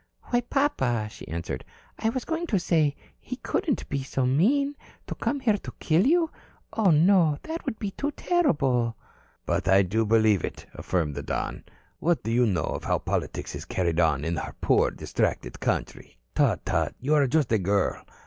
[0.31, 1.63] "Why, papa," she answered,
[1.99, 4.73] "I was going to say he couldn't be so mean.
[5.05, 6.31] To come here to kill you.
[6.73, 7.37] Oh, no.
[7.43, 8.97] That would be too terrible."
[9.45, 11.65] "But I do believe it," affirmed the Don.
[11.99, 16.17] "What do you know of how politics is carried on in our poor, distracted country?
[16.33, 18.03] Tut, tut, you are just a girl.